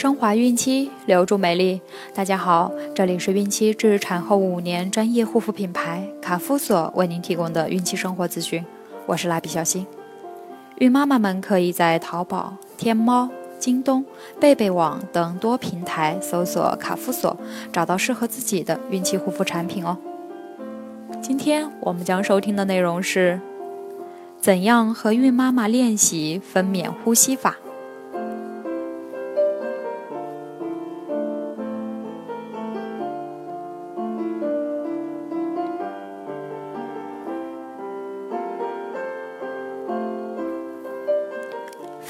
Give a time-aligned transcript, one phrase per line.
[0.00, 1.78] 升华孕期，留住美丽。
[2.14, 8.64] 大家好，这里是孕期至产后五年专业护肤品牌卡夫索为您提供的孕期生活资讯。
[9.04, 9.86] 我是蜡笔小新。
[10.78, 13.28] 孕妈妈们可以在淘宝、天猫、
[13.58, 14.02] 京东、
[14.40, 17.36] 贝贝网等多平台搜索卡夫索，
[17.70, 19.98] 找到适合自己的孕期护肤产品哦。
[21.20, 23.38] 今天我们将收听的内容是：
[24.40, 27.58] 怎样和孕妈妈练习分娩呼吸法？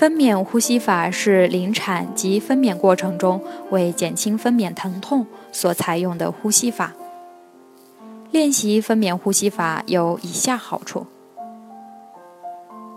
[0.01, 6.95] 分娩呼吸法是临产及分娩过程中为减轻分娩疼痛所采用的呼吸法。
[8.31, 11.07] 练习分娩呼吸法有以下好处：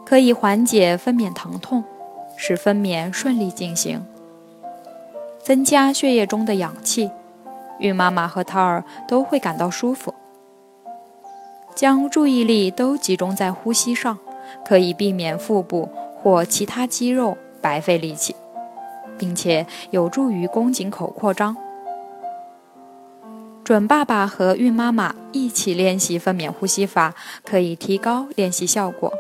[0.05, 1.83] 可以缓解分娩疼痛，
[2.38, 4.00] 使分娩顺利进行；
[5.41, 7.11] 增加血液中的氧气，
[7.80, 10.13] 孕妈妈和胎儿都会感到舒服；
[11.75, 14.17] 将注意力都集中在呼吸上，
[14.63, 15.89] 可以避免腹部。
[16.23, 18.33] 或其他肌肉白费力气，
[19.17, 21.57] 并且有助于宫颈口扩张。
[23.66, 27.13] 准爸爸和孕妈妈一起练习分娩呼吸法，
[27.45, 29.13] 可以提高练习效果。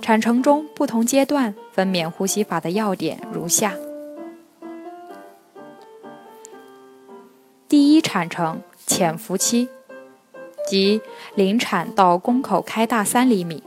[0.00, 3.74] 产程中不同阶段分娩呼吸法的要点如下：
[7.68, 9.68] 第一产程潜伏期，
[10.68, 11.00] 即
[11.34, 13.62] 临产到宫口开大三厘米。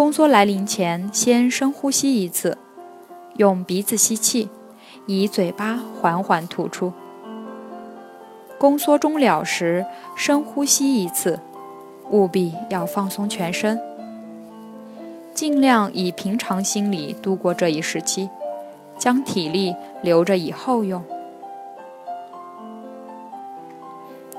[0.00, 2.56] 宫缩来临前，先深呼吸一次，
[3.36, 4.48] 用鼻子吸气，
[5.04, 6.94] 以嘴巴缓缓吐出。
[8.56, 9.84] 宫缩终了时，
[10.16, 11.38] 深呼吸一次，
[12.10, 13.78] 务必要放松全身，
[15.34, 18.30] 尽量以平常心理度过这一时期，
[18.96, 21.04] 将体力留着以后用。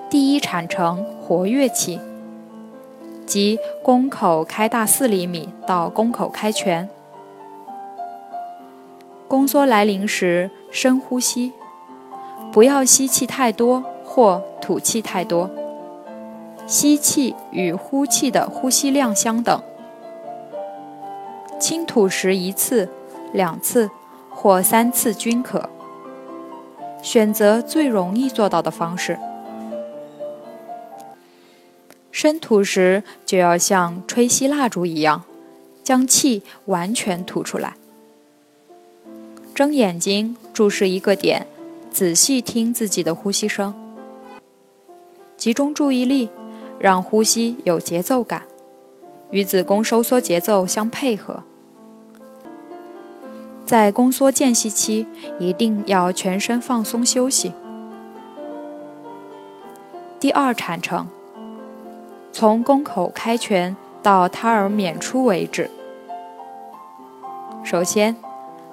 [0.10, 2.00] 第一产程活跃期。
[3.32, 6.90] 即宫口开大四厘米到宫口开全，
[9.26, 11.54] 宫缩来临时深呼吸，
[12.52, 15.50] 不要吸气太多或吐气太多，
[16.68, 19.62] 吸气与呼气的呼吸量相等，
[21.58, 22.90] 轻吐时一次、
[23.32, 23.90] 两次
[24.30, 25.70] 或三次均可，
[27.02, 29.18] 选择最容易做到的方式。
[32.22, 35.24] 深吐时就要像吹熄蜡烛一样，
[35.82, 37.74] 将气完全吐出来。
[39.56, 41.48] 睁眼睛，注视一个点，
[41.90, 43.74] 仔细听自己的呼吸声，
[45.36, 46.30] 集中注意力，
[46.78, 48.44] 让呼吸有节奏感，
[49.32, 51.42] 与子宫收缩节奏相配合。
[53.66, 55.08] 在宫缩间隙期，
[55.40, 57.54] 一定要全身放松休息。
[60.20, 61.08] 第二产程。
[62.32, 65.70] 从宫口开全到胎儿娩出为止。
[67.64, 68.16] 首先，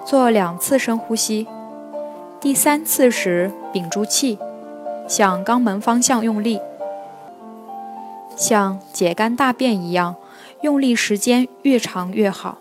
[0.04, 1.46] 做两次深呼吸，
[2.40, 4.38] 第三次时屏住气，
[5.08, 6.60] 向肛门方向用力，
[8.36, 10.16] 像解干大便一样，
[10.62, 12.58] 用力时间越长越好。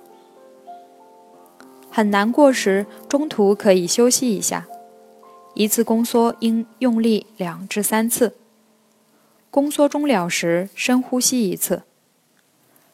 [1.91, 4.65] 很难过时，中途可以休息一下。
[5.53, 8.35] 一次宫缩应用力两至三次。
[9.57, 11.81] 宫缩终了时，深呼吸一次。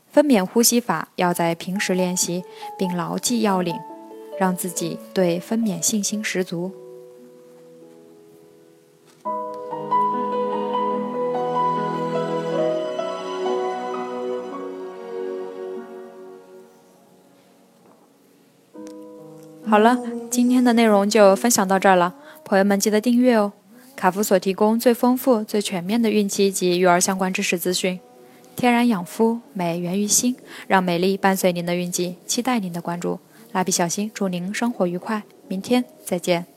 [0.09, 2.45] 分娩呼吸法要在平时练习，
[2.77, 3.77] 并牢记要领，
[4.39, 6.71] 让自己对分娩信心十足。
[19.65, 22.15] 好了，今天的内容就分享到这儿了，
[22.45, 23.51] 朋友们记得订阅哦。
[23.95, 27.99] 卡夫所提供最丰富、最全面的孕期及育儿相关知识资讯，
[28.55, 30.35] 天然养肤，美源于心，
[30.67, 33.19] 让美丽伴随您的孕期，期待您的关注。
[33.51, 36.52] 蜡笔小新祝您生活愉快，明天再见。